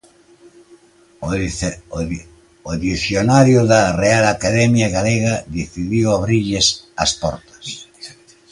[2.71, 6.67] O Dicionario da Real Academia Galega decidiu abrirlles
[7.03, 7.65] as portas.